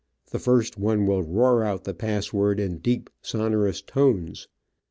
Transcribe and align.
The 0.31 0.39
first 0.39 0.79
one 0.79 1.05
will 1.05 1.21
roar 1.21 1.63
out 1.63 1.83
the 1.83 1.93
password 1.93 2.59
in 2.59 2.79
deep, 2.79 3.11
sonorous 3.21 3.83
tones. 3.83 4.47